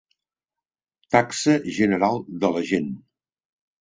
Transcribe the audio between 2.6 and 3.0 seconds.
gent